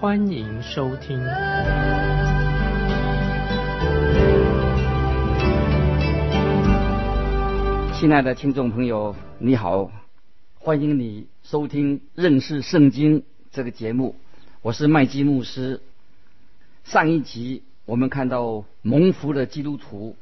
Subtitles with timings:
[0.00, 1.18] 欢迎收听。
[7.92, 9.90] 亲爱的听众朋友，你好，
[10.54, 14.14] 欢迎你收听认识圣经这个节目，
[14.62, 15.82] 我是麦基牧师。
[16.84, 20.16] 上一集我们看到蒙福的基督徒。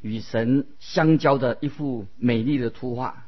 [0.00, 3.24] 与神相交的一幅美丽的图画。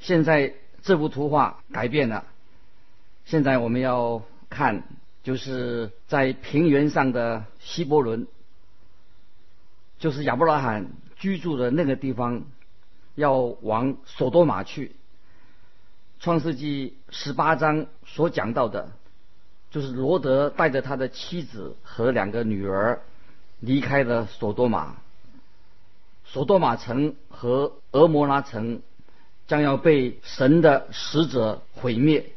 [0.00, 2.24] 现在这幅图画改变了。
[3.24, 4.82] 现在我们要看，
[5.22, 8.26] 就是在平原上的希伯伦，
[9.98, 12.42] 就是亚伯拉罕居住的那个地方，
[13.14, 14.96] 要往索多玛去。
[16.18, 18.92] 创世纪十八章所讲到的，
[19.70, 23.00] 就是罗德带着他的妻子和两个女儿
[23.60, 24.96] 离开了索多玛。
[26.24, 28.82] 索多玛城和俄摩拉城
[29.46, 32.32] 将要被神的使者毁灭。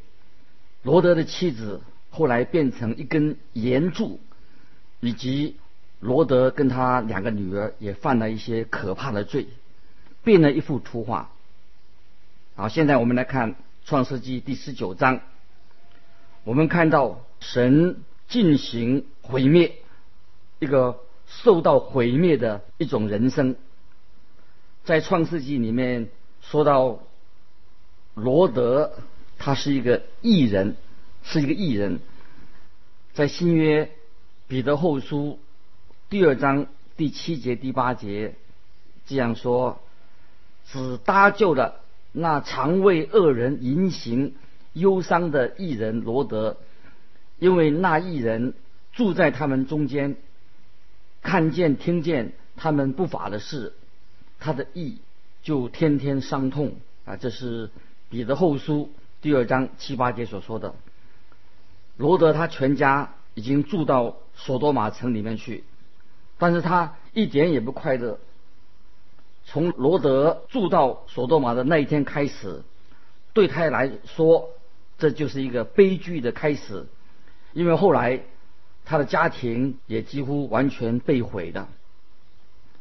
[0.82, 1.82] 罗德的妻子
[2.16, 4.20] 后来变成一根岩柱，
[5.00, 5.58] 以及
[6.00, 9.48] 罗德跟他两个女儿也犯了一些可怕的罪，
[10.24, 11.32] 变了一幅图画。
[12.56, 15.22] 好，现在我们来看创世纪第十九章，
[16.44, 17.98] 我们看到神
[18.28, 19.78] 进行毁灭，
[20.60, 23.56] 一个受到毁灭的一种人生。
[24.84, 26.10] 在创世纪里面
[26.42, 27.00] 说到
[28.14, 28.94] 罗德，
[29.40, 30.76] 他是一个异人，
[31.24, 32.00] 是一个异人。
[33.14, 33.92] 在新约
[34.48, 35.40] 彼得后书
[36.10, 36.68] 第二章
[36.98, 38.36] 第七节第八节
[39.06, 39.82] 这样说：
[40.66, 41.82] 只搭救了
[42.12, 44.34] 那常为恶人淫行
[44.74, 46.58] 忧伤的异人罗德，
[47.40, 48.54] 因为那异人
[48.94, 50.16] 住在他们中间，
[51.22, 53.74] 看见听见他们不法的事。
[54.40, 54.98] 他的意
[55.42, 56.76] 就天天伤痛
[57.06, 57.16] 啊！
[57.16, 57.70] 这是
[58.10, 58.92] 彼得后书
[59.22, 60.76] 第二章七八节所说的。
[61.98, 65.64] 罗德他全家已经住到索多玛城里面去，
[66.38, 68.20] 但是他一点也不快乐。
[69.46, 72.64] 从罗德住到索多玛的那一天开始，
[73.34, 74.50] 对他来说
[74.98, 76.86] 这就是一个悲剧的开始，
[77.54, 78.22] 因为后来
[78.86, 81.68] 他的家庭也几乎完全被毁的。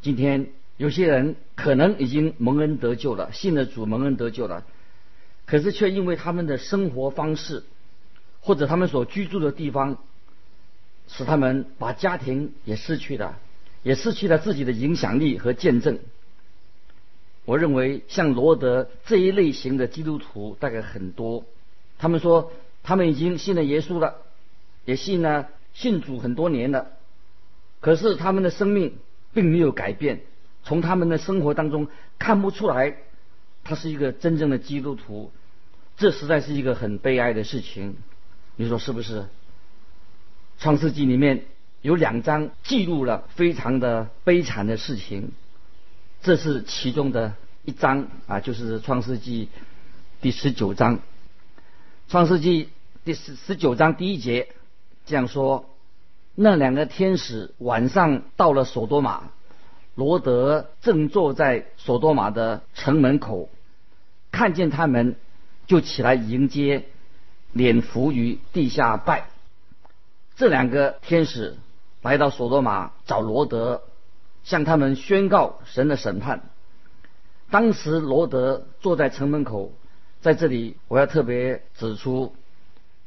[0.00, 0.48] 今天。
[0.78, 4.64] 有些人可能已经蒙恩得救了，信了主蒙恩得救了，
[5.46, 7.62] 可是却因为他们的生活方式，
[8.42, 9.98] 或者他们所居住的地方，
[11.08, 13.38] 使他们把家庭也失去了，
[13.82, 16.00] 也失去了自己的影响力和见证。
[17.44, 21.44] 我认为像罗德这一类型的基督徒大概很多，
[21.98, 22.52] 他们说
[22.82, 24.16] 他们已经信了耶稣了，
[24.84, 26.92] 也信了信主很多年了，
[27.80, 28.96] 可是他们的生命
[29.32, 30.20] 并没有改变。
[30.64, 31.88] 从他们的生活当中
[32.18, 32.96] 看不出来，
[33.64, 35.32] 他是一个真正的基督徒，
[35.96, 37.96] 这实在是一个很悲哀的事情。
[38.56, 39.26] 你说是不是？
[40.58, 41.44] 创世纪里面
[41.80, 45.32] 有两章记录了非常的悲惨的事情，
[46.22, 49.48] 这是其中的一章啊，就是创世纪
[50.20, 51.00] 第十九章。
[52.08, 52.68] 创世纪
[53.04, 54.48] 第十十九章第一节
[55.06, 55.68] 这样说：
[56.34, 59.30] 那两个天使晚上到了索多玛。
[59.94, 63.50] 罗德正坐在索多玛的城门口，
[64.30, 65.16] 看见他们，
[65.66, 66.86] 就起来迎接，
[67.52, 69.28] 脸伏于地下拜。
[70.36, 71.56] 这两个天使
[72.00, 73.82] 来到索多玛找罗德，
[74.44, 76.42] 向他们宣告神的审判。
[77.50, 79.72] 当时罗德坐在城门口，
[80.20, 82.34] 在这里我要特别指出，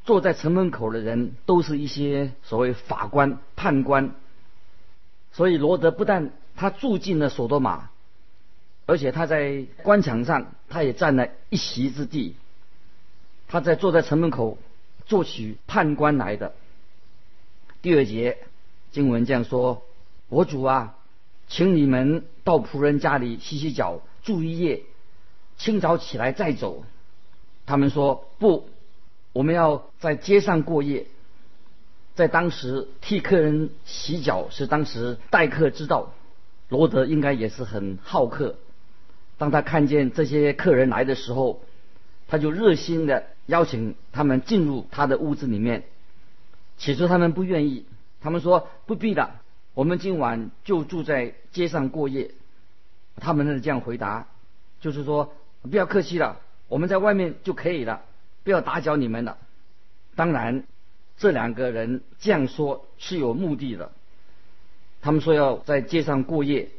[0.04, 4.12] 坐在城门口的人都是一些所谓法官、判官，
[5.32, 7.90] 所以罗德不但他住进了索多玛，
[8.86, 12.36] 而且他在官场上，他也占了一席之地。
[13.48, 14.58] 他在坐在城门口，
[15.06, 16.54] 做起判官来的。
[17.82, 18.38] 第二节
[18.92, 19.84] 经文这样说
[20.30, 20.96] ：“我主啊，
[21.48, 24.82] 请你们到仆人家里洗洗脚，住一夜，
[25.58, 26.84] 清早起来再走。”
[27.68, 28.70] 他们说：“不，
[29.34, 31.06] 我们要在街上过夜。”
[32.16, 36.14] 在当时替客人洗脚是当时待客之道。
[36.70, 38.56] 罗德应该也是很好客。
[39.38, 41.62] 当他看见这些客人来的时候，
[42.28, 45.84] 他就热心的邀请他们进入他的屋子里面。
[46.78, 47.86] 起初他们不愿意，
[48.22, 49.42] 他们说不必了，
[49.74, 52.32] 我们今晚就住在街上过夜。
[53.18, 54.28] 他们是这样回答，
[54.82, 58.02] 就是说不要客气了，我们在外面就可以了，
[58.44, 59.38] 不要打搅你们了。
[60.16, 60.66] 当然，
[61.18, 63.92] 这两个人这样说是有目的的。
[65.02, 66.70] 他们说要在街上过夜，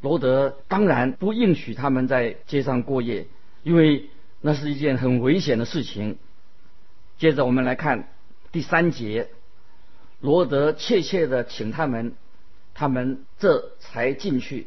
[0.00, 3.26] 罗德当然不允许他们在街上过夜，
[3.64, 4.08] 因为
[4.46, 6.18] 那是一件很危险的事情。
[7.16, 8.10] 接着我们来看
[8.52, 9.30] 第三节，
[10.20, 12.12] 罗德怯怯的请他们，
[12.74, 14.66] 他们这才进去。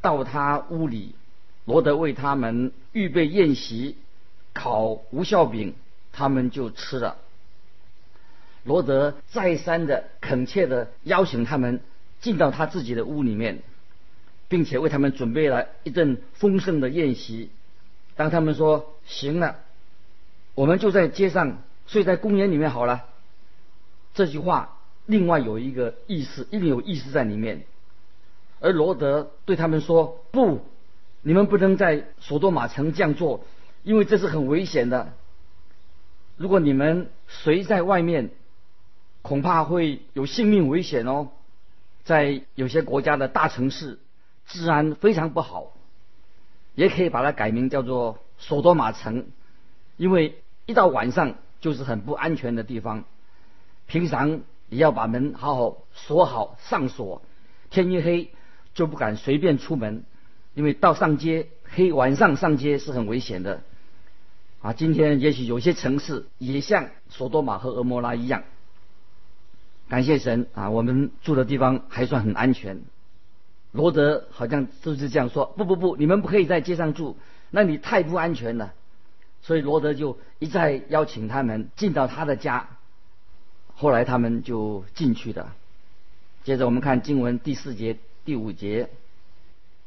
[0.00, 1.16] 到他屋里，
[1.64, 3.96] 罗德为他们预备宴席，
[4.52, 5.74] 烤无效饼，
[6.12, 7.16] 他们就吃了。
[8.62, 11.80] 罗德再三的恳切的邀请他们
[12.20, 13.64] 进到他自己的屋里面，
[14.46, 17.50] 并且为他们准备了一顿丰盛的宴席。
[18.20, 19.60] 当他们说行了，
[20.54, 23.06] 我们就在街上睡在公园里面好了。
[24.12, 24.76] 这句话
[25.06, 27.62] 另外有一个意思，一定有意思在里面。
[28.60, 30.60] 而罗德对他们说：“不，
[31.22, 33.42] 你们不能在索多玛城这样做，
[33.84, 35.14] 因为这是很危险的。
[36.36, 38.32] 如果你们谁在外面，
[39.22, 41.30] 恐怕会有性命危险哦。
[42.04, 43.98] 在有些国家的大城市，
[44.46, 45.72] 治安非常不好，
[46.80, 49.26] 也可以把它改名叫做索多玛城，
[49.98, 53.04] 因为一到晚上就是很不安全的地方。
[53.86, 54.40] 平常
[54.70, 57.22] 也要把门好好锁好，上锁，
[57.68, 58.30] 天一黑。”
[58.72, 60.04] 就不敢随便出门，
[60.54, 63.62] 因为到上街黑晚上上街是很危险的。
[64.62, 68.44] 啊，今天也许有些城市也像索多玛和俄摩拉一样。
[69.88, 72.82] 感谢神啊，我们住的地方还算很安全。
[73.72, 77.16] 罗德好像就是这样说：不不不，你们不可以在街上住，
[77.50, 78.74] 那你太不安全了。
[79.42, 82.68] 所以罗德就一再邀请他们进到他的家。
[83.74, 85.48] 后来他们就进去的。
[86.44, 87.98] 接着我们看经文第四节。
[88.22, 88.90] 第五节，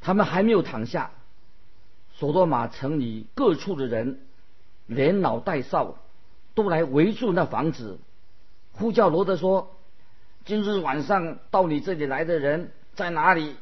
[0.01, 1.11] 他们还没有躺下，
[2.15, 4.19] 索多玛城里各处的人，
[4.87, 5.99] 连老带少，
[6.55, 7.99] 都来围住那房子，
[8.71, 9.77] 呼叫罗德说
[10.45, 13.55] ：“今日晚上到你这里来的人在哪里？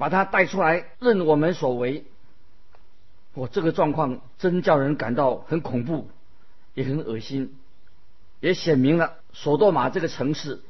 [0.00, 2.04] 把他带出来，任我们所为。”
[3.34, 6.08] 我这个状况真叫人感到很恐怖，
[6.74, 7.54] 也很恶心，
[8.40, 10.62] 也显明了索多玛这个城市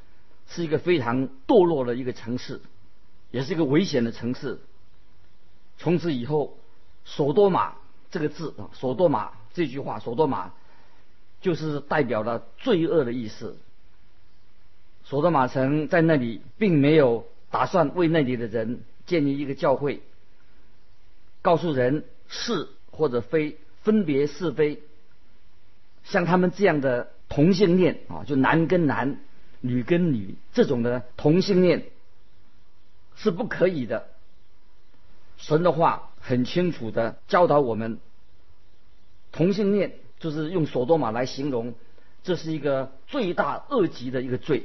[0.49, 2.61] 是一个非常堕落的一个城市。
[3.31, 4.59] 也是一个危险的城市。
[5.79, 6.59] 从此以后，
[7.05, 7.75] 索多玛
[8.11, 10.53] 这个字啊，索多玛这句话，索多玛
[11.41, 13.57] 就是代表了罪恶的意思。
[15.05, 20.03] 索多玛城在那里并没有打算为那里的人建立一个教会，
[21.43, 24.81] 告诉人是或者非，分别是非。
[26.05, 29.19] 像他们这样的同性恋啊，就男跟男，
[29.61, 31.87] 女跟女这种的同性恋。
[33.17, 34.07] 是不可以的。
[35.37, 37.99] 神的话很清楚的教导我们，
[39.33, 41.75] 同性恋就是用索多玛来形容，
[42.23, 44.63] 这是一个罪大恶极的一个罪。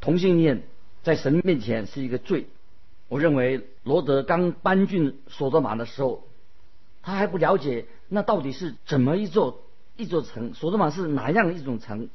[0.00, 0.62] 同性恋
[1.02, 2.46] 在神面前是一个罪。
[3.12, 6.26] 我认为罗德刚搬进索多玛的时候，
[7.02, 9.60] 他还不了解那到底是怎么一座
[9.96, 12.08] 一座城，索多玛是哪样一种城。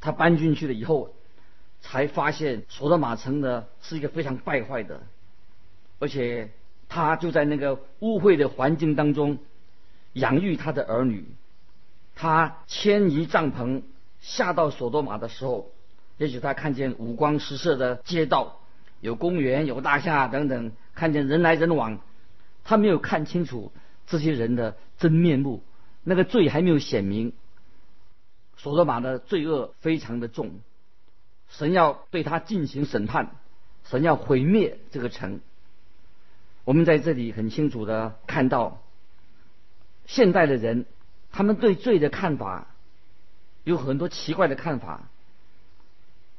[0.00, 1.14] 他搬进去了以后。
[1.82, 5.00] 才发现索多玛城呢是一个非常败坏的，
[5.98, 6.50] 而且
[6.90, 9.38] 他就在那个污秽的环境当中
[10.12, 11.24] 养育他的儿女。
[12.14, 13.80] 他迁移帐篷
[14.20, 15.70] 下到索多玛的时候，
[16.18, 18.59] 也许他看见五光十色的街道，
[19.00, 22.00] 有公园、有大厦等等，看见人来人往，
[22.64, 23.72] 他没有看清楚
[24.06, 25.62] 这些人的真面目，
[26.04, 27.32] 那个罪还没有显明。
[28.56, 30.60] 索罗马的罪恶非常的重。
[31.48, 33.32] 神要对他进行审判，
[33.84, 35.40] 神要毁灭这个城。
[36.64, 38.82] 我们在这里很清楚的看到，
[40.06, 40.84] 现代的人
[41.32, 42.66] 他们对罪的看法
[43.64, 45.08] 有很多奇怪的看法。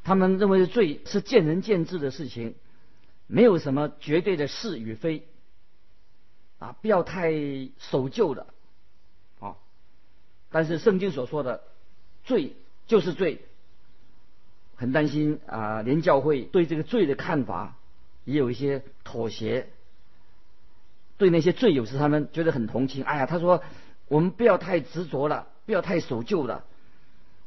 [0.04, 2.56] 他们认为罪是见仁见智的事情，
[3.28, 5.28] 没有什么绝对的是与非。
[6.60, 7.32] 啊，不要太
[7.80, 8.48] 守旧了，
[9.40, 9.56] 啊。
[10.52, 11.64] 但是圣经所说的
[12.24, 12.54] 罪
[12.88, 13.42] 就是罪。
[14.76, 17.78] 很担心啊，连教会对这个罪的看法
[18.26, 19.70] 也有一些妥协。
[21.18, 23.04] 对那些罪，有时他们觉得很同情。
[23.04, 23.64] 哎呀，他说
[24.08, 26.64] 我们不要太执着了，不要太守旧了。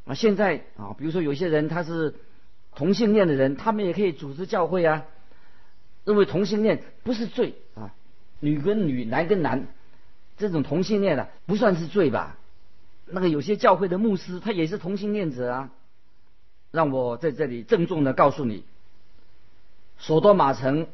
[0.06, 2.14] 啊，现在啊，比如说有些人他是
[2.74, 5.06] 同性恋的人，他们也可以组织教会啊，
[6.04, 7.94] 认为同性恋不是罪啊，
[8.40, 9.66] 女跟女，男跟男，
[10.36, 12.36] 这种同性恋的不算是罪吧？
[13.06, 15.70] 那个有些教会的牧师他也是同性恋者啊。
[16.70, 18.64] 让我在这里郑重的告诉你，
[19.96, 20.88] 索多玛城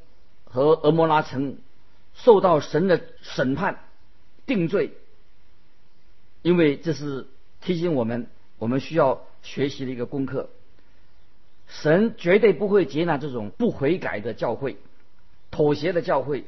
[0.44, 1.56] 和俄摩拉城
[2.12, 3.78] 受到神的审判、
[4.44, 4.92] 定罪，
[6.42, 7.26] 因为这是
[7.62, 8.26] 提醒我们，
[8.58, 10.50] 我们需要学习的一个功课。
[11.70, 14.76] 神绝对不会接纳这种不悔改的教会、
[15.52, 16.44] 妥协的教会。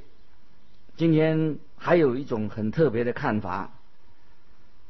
[0.96, 3.72] 今天还有一种很特别的看法，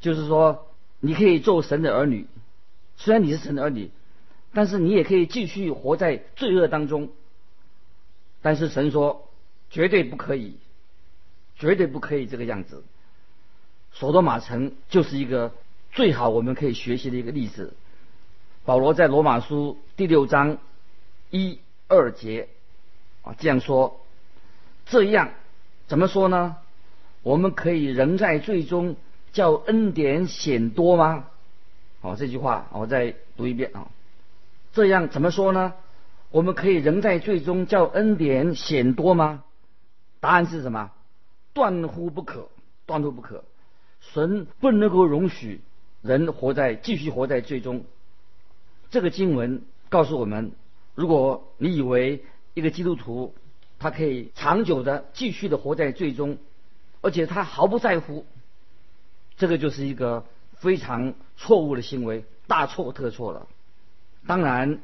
[0.00, 0.66] 就是说，
[1.00, 2.26] 你可以做神的儿女，
[2.96, 3.90] 虽然你是神的儿女，
[4.54, 7.10] 但是你也可以继续活在罪恶当中。
[8.40, 9.30] 但是神说，
[9.70, 10.56] 绝对不可以，
[11.56, 12.82] 绝对不可以这个样子。
[13.92, 15.52] 索多玛城就是一个
[15.92, 17.74] 最好我们可以学习的一个例子。
[18.64, 20.59] 保罗在罗马书第六章
[21.31, 22.49] 一二节
[23.23, 24.00] 啊这样说：
[24.87, 25.31] 这样
[25.88, 26.57] 怎么说呢？
[27.25, 28.95] 我们可以仍在最终
[29.33, 31.25] 叫恩典显多吗？
[32.02, 33.88] 好，这句话我再读一遍啊。
[34.73, 35.75] 这样怎么说呢？
[36.31, 39.42] 我们可以仍在最终叫恩典显多吗？
[40.21, 40.92] 答案是什么？
[41.52, 42.49] 断乎不可，
[42.87, 43.42] 断乎不可。
[44.00, 45.61] 神不能够容许
[46.00, 47.85] 人活在继续活在最终。
[48.92, 50.52] 这个经文告诉我们：
[50.94, 52.22] 如果你以为
[52.52, 53.34] 一个基督徒
[53.78, 56.37] 他可以长久的继续的活在最终，
[57.00, 58.26] 而且他毫不在乎，
[59.38, 63.49] 这个就是一个非常错误的行为，大错特错了。
[64.26, 64.80] 当然，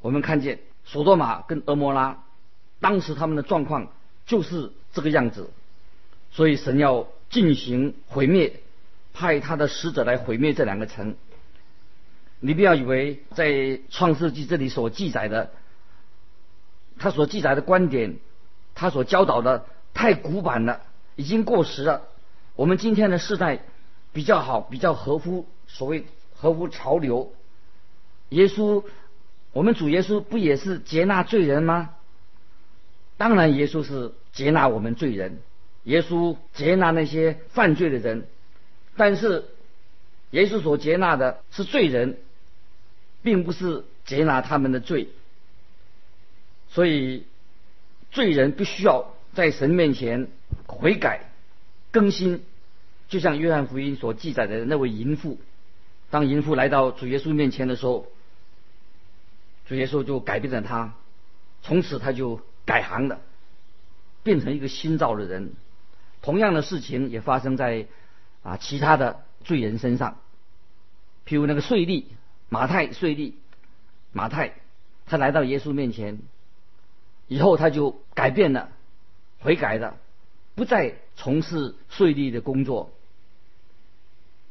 [0.00, 2.22] 我们看见索多玛跟俄摩拉
[2.78, 3.88] 当时他们的状况
[4.26, 5.50] 就是这个样子，
[6.30, 8.60] 所以神要进行毁灭，
[9.12, 11.16] 派他的使者来毁灭这两个城。
[12.40, 15.50] 你不要以为在创世纪这里所记载的，
[16.96, 18.18] 他所记载的观点，
[18.76, 20.82] 他所教导的太古板了，
[21.16, 22.02] 已经过时了。
[22.54, 23.64] 我们今天的时代
[24.12, 27.32] 比较好，比较合乎所谓合乎潮流。
[28.28, 28.84] 耶稣，
[29.52, 31.96] 我们主耶稣不也是接纳罪人吗？
[33.16, 35.40] 当然，耶稣是接纳我们罪人，
[35.82, 38.28] 耶稣接纳那些犯罪的人，
[38.96, 39.44] 但是
[40.30, 42.16] 耶稣所接纳的是罪人。
[43.22, 45.08] 并不是接纳他们的罪，
[46.68, 47.24] 所以
[48.10, 50.28] 罪人必须要在神面前
[50.66, 51.30] 悔改、
[51.90, 52.42] 更新。
[53.08, 55.38] 就像约翰福音所记载的那位淫妇，
[56.10, 58.06] 当淫妇来到主耶稣面前的时候，
[59.66, 60.94] 主耶稣就改变了他，
[61.62, 63.20] 从此他就改行了，
[64.22, 65.54] 变成一个新造的人。
[66.20, 67.86] 同样的事情也发生在
[68.42, 70.18] 啊其他的罪人身上，
[71.26, 72.04] 譬如那个税吏。
[72.50, 73.34] 马太税吏，
[74.12, 74.54] 马太，
[75.04, 76.18] 他来到耶稣面前，
[77.26, 78.70] 以后他就改变了，
[79.40, 79.96] 悔改了，
[80.54, 82.90] 不再从事税吏的工作。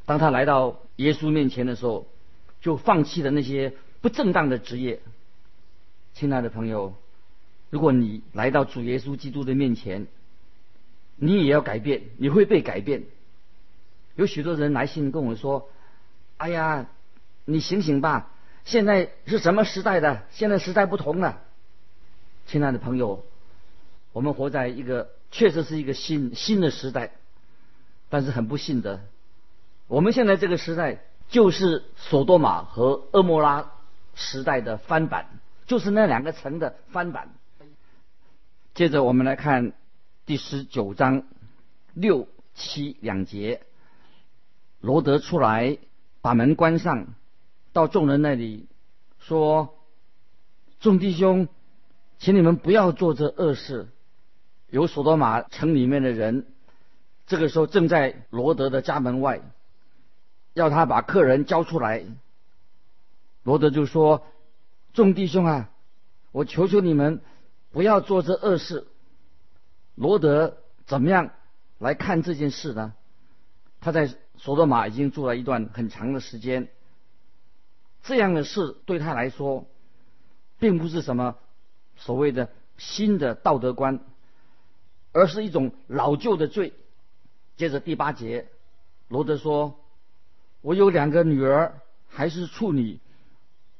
[0.06, 2.08] 当他来到耶稣面前的时候，
[2.62, 5.02] 就放弃了那些不正当的职业。
[6.14, 6.94] 亲爱的朋友，
[7.72, 10.06] 如果你来到主耶稣基督的面前，
[11.16, 13.06] 你也要改变，你会被改变。
[14.16, 15.68] 有许多人来信跟我说
[16.38, 16.86] ：“哎呀。”
[17.50, 18.30] 你醒醒吧！
[18.66, 20.24] 现在是什么时代的？
[20.32, 21.40] 现在时代不同了，
[22.46, 23.24] 亲爱的朋友，
[24.12, 27.12] 我们活在一个确实是一个新新的时代，
[28.10, 29.00] 但是很不幸的，
[29.88, 33.72] 我们现在这个时代就是索多玛和厄摩拉
[34.14, 37.34] 时代的翻版，就是那两个城的翻版。
[38.74, 39.72] 接着我们来看
[40.26, 41.24] 第十九章
[41.94, 43.62] 六七两节，
[44.82, 45.78] 罗德出来
[46.20, 47.08] 把门关上。
[47.78, 48.66] 到众人那里
[49.20, 49.78] 说
[50.82, 51.48] ：“众弟兄，
[52.18, 53.90] 请你们不要做这恶事。”
[54.72, 56.48] 有索多玛城里面的人，
[57.28, 59.42] 这个时候正在罗德的家门外，
[60.56, 62.04] 要他把客人交出来。
[63.44, 64.26] 罗德就说
[64.94, 65.70] ：“众弟兄啊，
[66.32, 67.22] 我求求你们
[67.70, 68.88] 不要做这恶事。”
[69.94, 70.58] 罗德
[70.88, 71.30] 怎么样
[71.78, 72.96] 来看这件事呢？
[73.80, 76.70] 他在索多玛已经住了一段很长的时间。
[78.08, 79.68] 这样的事对他来说，
[80.60, 81.36] 并不是什么
[81.98, 84.00] 所谓的新的道德观，
[85.12, 86.72] 而是一种老旧的罪。
[87.58, 88.48] 接着第八节，
[89.10, 89.78] 罗德说
[90.62, 93.02] ：“我有两个女儿，还是处女，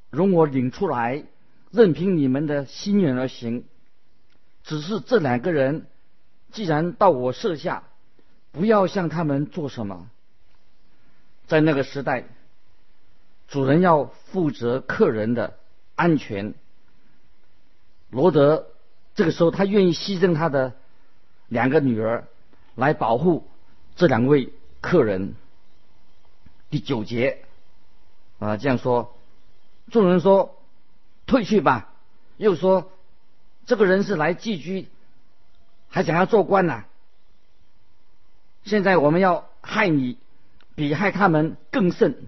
[0.10, 1.24] 容我领出来，
[1.72, 3.64] 任凭你们的心愿而行。
[4.66, 5.88] 只是这两个人，
[6.52, 7.84] 既然到我舍下，
[8.52, 10.10] 不要向他们做什么。
[11.46, 12.26] 在那个时代。”
[13.48, 15.58] 主人要负责客人的
[15.96, 16.54] 安全。
[18.10, 18.68] 罗德
[19.16, 20.74] 这个时候，他愿意牺牲他的
[21.48, 22.28] 两个女儿
[22.76, 23.48] 来保护
[23.96, 25.36] 这两位客人。
[26.70, 27.44] 第九节
[28.40, 29.16] 啊这样说：
[29.92, 30.58] 众人说
[31.26, 31.94] ：“退去吧。”
[32.38, 32.92] 又说
[33.66, 34.88] ：“这个人是来寄居，
[35.90, 36.86] 还想要做官呐。
[38.64, 40.18] 现在我们要害你，
[40.76, 42.28] 比害他们更甚。”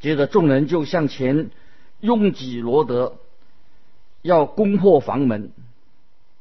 [0.00, 1.50] 接着众人就向前
[2.00, 3.18] 拥挤罗德，
[4.22, 5.52] 要攻破房门。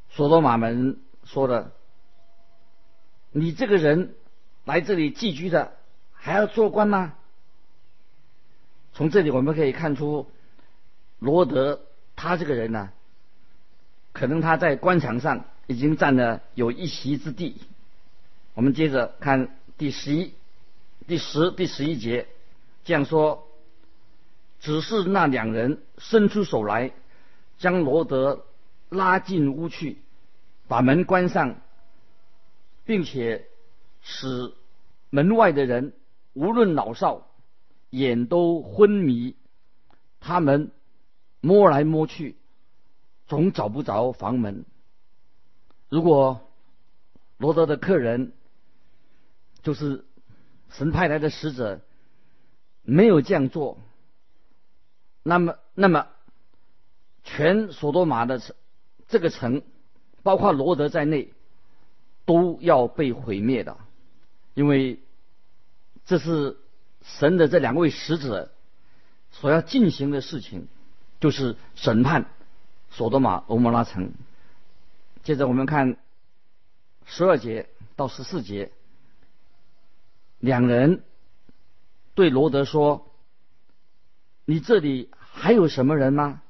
[0.10, 1.72] 所罗马门说的
[3.32, 4.16] ：“你这个人
[4.66, 5.74] 来这里寄居的，
[6.14, 7.16] 还要做官吗？”
[8.94, 10.32] 从这里我们可以看出，
[11.20, 11.82] 罗德
[12.16, 12.90] 他这个人呢，
[14.12, 17.62] 可能他在官场上已经占了有一席之地。
[18.56, 20.34] 我们接着看第十一、
[21.08, 22.28] 第十、第十一节，
[22.86, 23.47] 这样说：
[24.60, 26.92] 只是那两人伸出手来，
[27.58, 28.46] 将罗德
[28.90, 30.00] 拉进屋去。
[30.68, 31.62] 把门关上，
[32.84, 33.48] 并且
[34.02, 34.54] 使
[35.10, 35.94] 门外的人
[36.34, 37.28] 无论老少
[37.90, 39.36] 眼都昏迷。
[40.20, 40.72] 他们
[41.40, 42.36] 摸来摸去，
[43.28, 44.66] 总找不着房门。
[45.88, 46.42] 如果
[47.38, 48.34] 罗德的客人
[49.62, 50.04] 就是
[50.70, 51.80] 神派来的使者，
[52.82, 53.78] 没有这样做，
[55.28, 56.08] 那么，那么
[57.24, 58.56] 全索多玛的城
[59.08, 59.62] 这个城。
[60.24, 61.32] 包括罗德在内，
[62.26, 63.78] 都要被毁灭的，
[64.56, 65.00] 因为
[66.06, 66.58] 这是
[67.02, 68.52] 神的这两位使者
[69.32, 70.68] 所要进行的事情，
[71.22, 72.26] 就是审判
[72.90, 74.12] 索多玛、欧摩拉城。
[75.24, 75.96] 接着我们看
[77.06, 78.74] 十二节到十四节，
[80.40, 81.04] 两人
[82.16, 83.14] 对罗德说
[84.44, 86.42] ：“你这里还有什么人吗？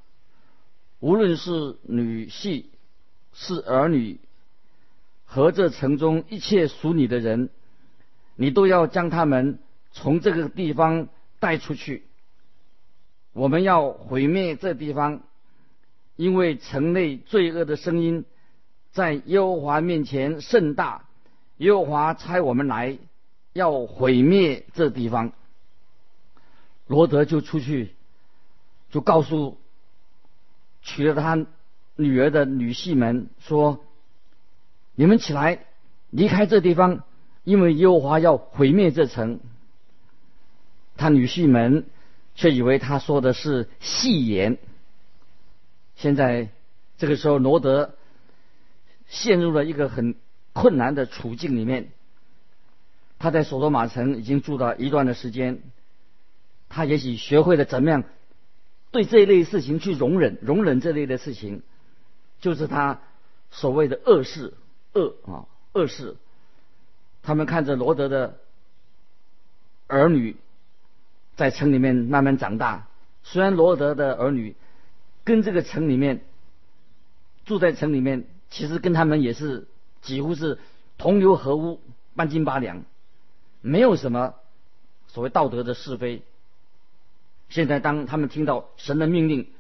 [1.00, 2.66] 无论是女婿。”
[3.40, 4.20] 是儿女
[5.24, 7.52] 和这城中一切属你的人，
[8.36, 9.60] 你都要将他们
[9.92, 12.08] 从这个地方带出去。
[13.34, 15.22] 我们要毁灭这地方，
[16.16, 18.26] 因为城内罪恶的声音
[18.92, 21.06] 在耶和华面前甚大。
[21.58, 22.98] 耶和华差我们来
[23.54, 25.32] 要毁灭这地方。
[26.88, 27.94] 罗德就出去，
[28.98, 29.60] 就告诉
[30.82, 31.46] 娶了他。
[32.00, 33.84] 女儿的女婿们说
[34.94, 35.66] ：“你们起来，
[36.12, 37.04] 离开这地方，
[37.44, 39.40] 因为耶和华要毁灭这城。”
[40.96, 41.86] 他女婿们
[42.36, 44.60] 却以为他说的是戏言。
[45.96, 46.50] 现在
[47.00, 47.96] 这个时候，罗德
[49.08, 50.16] 陷入了一个很
[50.54, 51.90] 困难的处境里面。
[53.18, 55.62] 他在索多玛城已经住了一段的时间，
[56.70, 58.04] 他也许学会了怎么样
[58.92, 61.62] 对这一类事情去容忍，容忍这类的事情。
[62.40, 63.02] 就是他
[63.50, 64.54] 所谓的恶事，
[64.94, 66.16] 恶啊恶事。
[67.24, 68.38] 他们看着罗德的
[69.88, 70.38] 儿女
[71.36, 72.88] 在城里面慢慢长大，
[73.24, 74.56] 虽然罗德的儿女
[75.24, 76.22] 跟这个城里面
[77.46, 79.68] 住在城里面，其实跟他们也是
[80.02, 80.60] 几乎是
[80.98, 81.82] 同流合污、
[82.16, 82.84] 半斤八两，
[83.62, 84.36] 没有什么
[85.08, 86.22] 所谓道德的是非。
[87.50, 89.52] 现在当他们听到神的命令，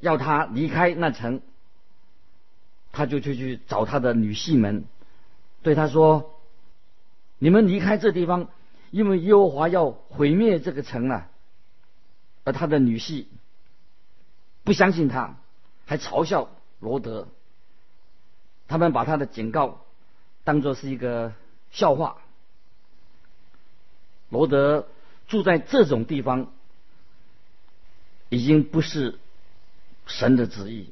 [0.00, 1.40] 要他离开那城。
[2.90, 4.84] 他就去去找他的女婿们，
[5.62, 6.40] 对他说
[7.38, 8.48] ：“你们离开这地方，
[8.90, 11.28] 因为耶和华要毁灭这个城了。”
[12.44, 13.26] 而他的女婿
[14.64, 15.36] 不相信他，
[15.84, 16.48] 还嘲笑
[16.80, 17.28] 罗德。
[18.68, 19.84] 他们把他的警告
[20.42, 21.34] 当作是一个
[21.70, 22.16] 笑话。
[24.30, 24.88] 罗德
[25.28, 26.50] 住在这种地方，
[28.28, 29.18] 已经不是
[30.06, 30.90] 神的旨意。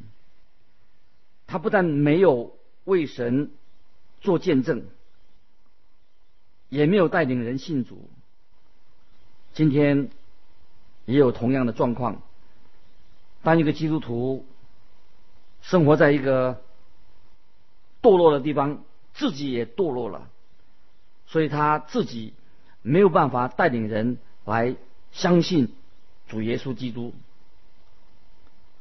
[1.47, 3.51] 他不但没有为神
[4.21, 4.85] 做见证，
[6.69, 8.11] 也没有带领人信主。
[9.55, 10.11] 今天
[11.05, 12.21] 也有同样的状况。
[13.43, 14.45] 当一个基督徒
[15.63, 16.63] 生活在一个
[18.03, 18.83] 堕落的地方，
[19.15, 20.29] 自己也堕落了，
[21.27, 22.35] 所以他自己
[22.83, 24.75] 没有办法带领人来
[25.13, 25.73] 相信
[26.27, 27.15] 主耶稣基督。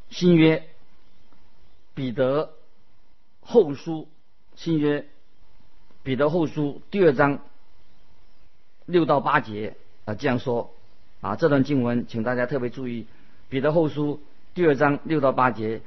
[0.09, 0.67] 新约。
[1.93, 2.51] 彼得
[3.39, 4.09] 后书
[4.57, 5.05] 新约，
[6.03, 7.39] 彼得后书第二章
[8.85, 10.73] 六到八节啊这样说
[11.21, 13.07] 啊这段经文，请大家特别注意。
[13.47, 14.19] 彼得后书
[14.53, 15.81] 第二章六到八节，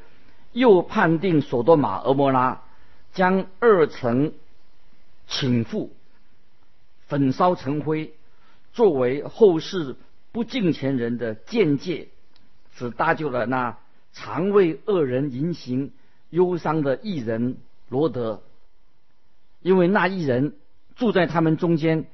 [0.52, 2.62] 又判定索多玛、俄摩拉，
[3.12, 4.32] 将二层
[5.26, 5.90] 倾覆，
[7.06, 8.14] 焚烧成灰，
[8.72, 9.94] 作为后世
[10.32, 12.08] 不敬前人的见解，
[12.76, 13.76] 只搭救了那
[14.18, 15.92] 常为恶人淫行。
[16.30, 17.56] 忧伤的艺人
[17.88, 18.42] 罗德，
[19.62, 20.52] 因为那一人
[20.94, 22.04] 住在他们中间，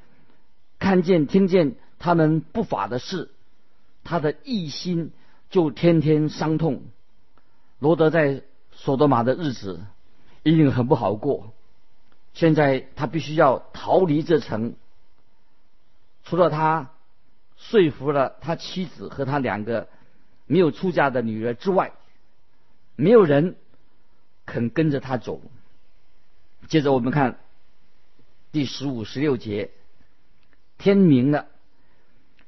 [0.78, 3.32] 看见听见他们不法的事，
[4.04, 5.10] 他的异心
[5.50, 6.82] 就天天伤痛。
[7.80, 9.80] 罗德在索多玛的日子
[10.44, 11.52] 一定很不好过。
[12.34, 14.76] 现在他必须要逃离这城。
[16.22, 16.92] 除了他
[17.56, 19.88] 说服了他妻子和他两个
[20.46, 21.92] 没有出嫁的女儿之外，
[22.96, 23.57] 没有人
[24.46, 25.40] 肯跟着他走。
[26.68, 27.38] 接着我们看
[28.52, 29.70] 第十五、十六节，
[30.78, 31.46] 天明了，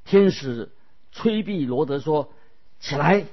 [0.05, 0.69] 天使
[1.11, 2.33] 催逼罗德说
[2.79, 3.25] ：“起来，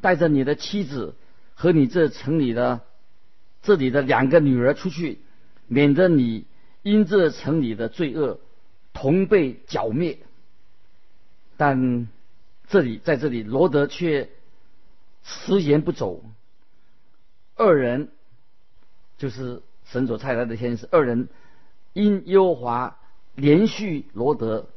[0.00, 1.14] 带着你的妻子
[1.54, 2.80] 和你这城里的
[3.62, 5.20] 这里的两个女儿出去，
[5.66, 6.44] 免得你
[6.82, 8.40] 因这城里的罪恶
[8.92, 10.18] 同被剿灭。”
[11.56, 12.08] 但
[12.68, 14.30] 这里在这里，罗德却
[15.24, 16.22] 迟延不走。
[17.56, 18.10] 二人
[19.16, 21.28] 就是神所差来的天使，二人
[21.92, 22.98] 因耶和华
[23.34, 24.68] 连续罗德，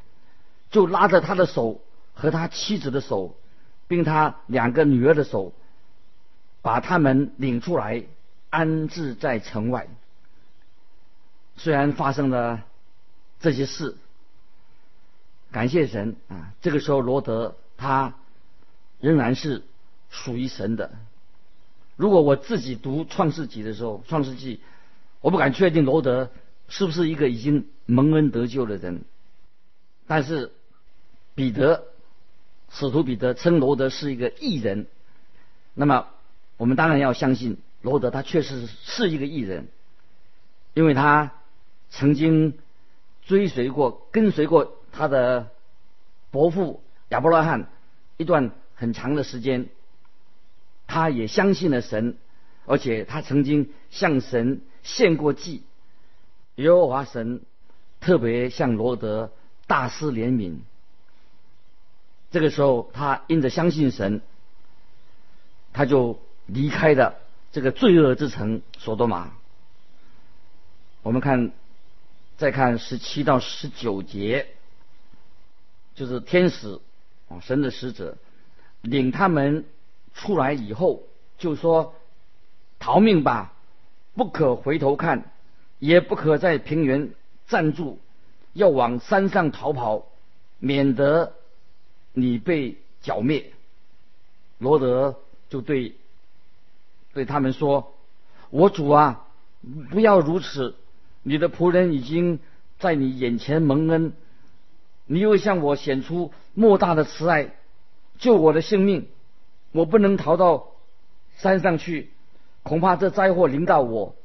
[0.69, 1.82] 就拉着他的手
[2.13, 3.36] 和他妻子的手，
[3.88, 5.54] 并他两个女儿的手，
[6.62, 8.04] 把他们领出来，
[8.49, 9.88] 安置在城外。
[11.58, 12.63] 虽然发生了
[13.39, 13.97] 这些事，
[15.51, 16.54] 感谢神啊！
[16.62, 18.13] 这个时候罗德他
[19.00, 19.63] 仍然是
[20.12, 20.91] 属于神的。
[21.96, 24.60] 如果我自己读创世纪的时候，创世纪，
[25.20, 26.30] 我不敢确定罗德
[26.67, 29.04] 是不是一个已经蒙恩得救的人。
[30.06, 30.52] 但是
[31.34, 31.86] 彼得，
[32.70, 34.86] 使徒彼得称罗德是一个异人，
[35.74, 36.06] 那么
[36.58, 39.70] 我们当然要相信罗德他确实是一个异人，
[40.76, 41.32] 因为他
[41.89, 42.60] 曾经
[43.24, 45.50] 追随过、跟随过他的
[46.30, 47.69] 伯父亚伯拉罕
[48.17, 49.69] 一段很长的时间。
[50.88, 52.17] 他也相信了神，
[52.65, 55.63] 而且他曾经向神献过祭。
[56.56, 57.41] 耶和华神
[58.02, 59.32] 特别向罗德
[59.67, 60.58] 大施怜悯。
[62.30, 64.21] 这个时候，他因着相信神，
[65.71, 67.15] 他就离开了
[67.54, 69.32] 这个罪恶之城索多玛。
[71.04, 71.54] 我们看，
[72.38, 74.47] 再看十七到十九节，
[75.95, 76.80] 就是天使
[77.39, 78.17] 神的使者
[78.82, 79.63] 领他们。
[80.13, 81.04] 出来以后
[81.38, 81.96] 就说
[82.80, 83.54] ：“逃命吧，
[84.13, 85.32] 不可回头看，
[85.80, 87.13] 也不可在平原
[87.48, 87.98] 站住，
[88.52, 90.06] 要往山上逃跑，
[90.60, 91.32] 免得
[92.12, 93.54] 你被剿灭。”
[94.60, 95.15] 罗德
[95.50, 95.96] 就对
[97.13, 97.94] 对他们说
[98.52, 99.26] ：“我主啊，
[99.89, 100.76] 不要如此！
[101.24, 102.39] 你的仆人已经
[102.80, 104.12] 在你眼前蒙恩，
[105.06, 107.54] 你又向我显出莫大的慈爱，
[108.18, 109.10] 救我的性命。”
[109.74, 110.68] 我不能逃到
[111.38, 112.12] 山上去，
[112.62, 114.18] 恐怕这灾祸临到我，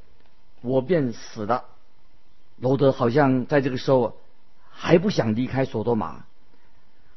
[0.59, 1.63] 我便死了。
[2.57, 4.19] 罗德好像在这个时候
[4.69, 6.25] 还不想离开索多玛。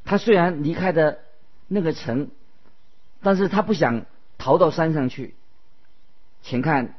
[0.04, 1.18] 他虽然离开的
[1.66, 2.30] 那个城，
[3.20, 4.06] 但是他不想
[4.38, 5.34] 逃到山上去。
[6.42, 6.94] 请看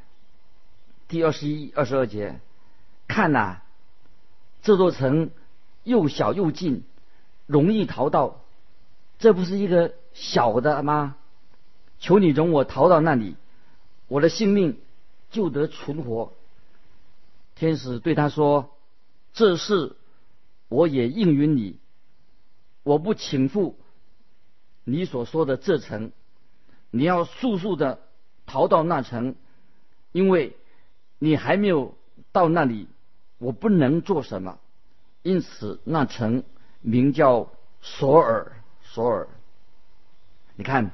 [1.08, 2.40] 第二十一、二十二节，
[3.08, 3.62] 看呐，
[4.62, 5.30] 这座城
[5.82, 6.84] 又小又近，
[7.52, 8.40] 容易逃到，
[9.18, 11.16] 这不是一个小的吗？
[12.00, 13.36] 求你容我逃到那里，
[14.08, 14.80] 我的性命
[15.30, 16.32] 就得存活。
[17.54, 18.70] 天使对他说
[19.34, 19.94] ：“这事
[20.68, 21.76] 我也应允你，
[22.82, 23.78] 我不请赴
[24.82, 26.10] 你所说的这城，
[26.90, 28.00] 你要速速的
[28.46, 29.36] 逃到那城，
[30.10, 30.56] 因为
[31.20, 31.94] 你还没有
[32.32, 32.88] 到那里，
[33.38, 34.58] 我不能做什么。
[35.22, 36.42] 因此那城
[36.82, 37.48] 名叫
[37.80, 38.52] 索尔。
[38.82, 39.28] 索尔，
[40.56, 40.90] 你看。”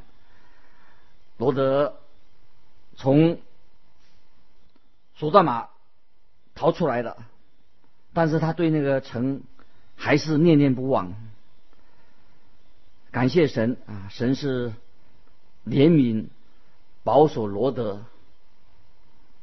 [1.39, 2.01] 罗德
[2.97, 3.39] 从
[5.15, 5.69] 索多玛
[6.57, 7.17] 逃出来了，
[8.13, 9.43] 但是他对那个城
[9.95, 11.15] 还是念念不忘。
[13.13, 14.73] 感谢神啊，神是
[15.65, 16.27] 怜悯
[17.05, 18.03] 保守罗德。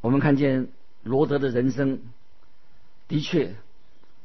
[0.01, 0.67] 我们看见
[1.01, 2.01] 罗德的人生，
[3.08, 3.55] 的确，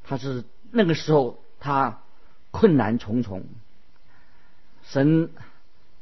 [0.02, 2.02] 他是那个时候他
[2.50, 3.44] 困难重重，
[4.82, 5.30] 神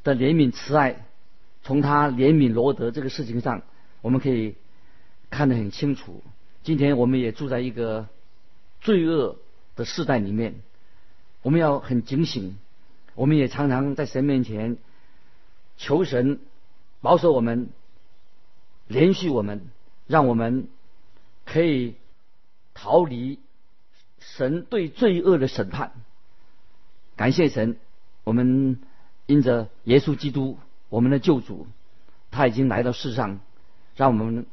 [0.02, 1.04] 的怜悯慈爱。
[1.62, 3.62] 从他怜悯罗德这个事情上，
[4.00, 4.54] 我们可以
[5.28, 6.22] 看得很清楚。
[6.62, 8.08] 今天我们也住在一个
[8.80, 9.36] 罪恶
[9.76, 10.54] 的时代里面，
[11.42, 12.56] 我们要很警醒。
[13.14, 14.78] 我们也常常在神面前
[15.76, 16.38] 求神
[17.00, 17.68] 保守我们，
[18.86, 19.66] 连续我们，
[20.06, 20.68] 让我们
[21.44, 21.96] 可以
[22.74, 23.40] 逃离
[24.20, 25.92] 神对罪恶的审判。
[27.18, 27.76] 感谢神，
[28.22, 28.78] 我们
[29.26, 30.56] 因着耶稣基督。
[30.88, 31.66] 我们的救主，
[32.30, 33.40] 他已经来到世上，
[33.94, 34.46] 让我们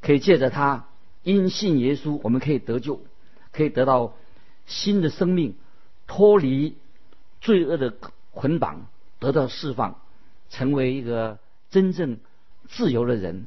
[0.00, 0.86] 可以借着他
[1.24, 3.00] 因信耶稣，我们可以得救，
[3.50, 4.14] 可以得到
[4.66, 5.56] 新的生命，
[6.06, 6.76] 脱离
[7.40, 7.92] 罪恶的
[8.32, 8.86] 捆绑，
[9.18, 9.98] 得到释放。
[10.50, 11.38] 成为一个
[11.70, 12.18] 真正
[12.68, 13.46] 自由的人。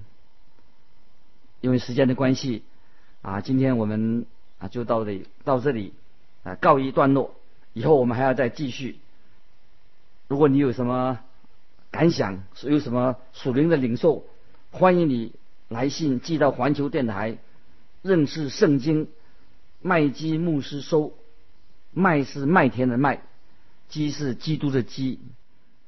[1.62, 2.64] 因为时间的关系，
[3.22, 4.26] 啊，今天我们
[4.58, 5.94] 啊就到这里到这里
[6.44, 7.36] 啊告一段落。
[7.74, 9.00] 以后我们还要再继续。
[10.28, 11.20] 如果你有什么
[11.92, 14.26] 感想，有什么属灵的领受，
[14.72, 15.34] 欢迎你
[15.68, 17.38] 来信寄到环球电台，
[18.02, 19.10] 认识圣经
[19.82, 21.14] 麦基牧师收。
[21.92, 23.22] 麦是麦田的麦，
[23.88, 25.20] 基是基督的基。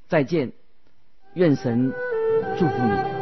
[0.08, 0.52] 再见，
[1.34, 1.92] 愿神
[2.60, 3.15] 祝福你。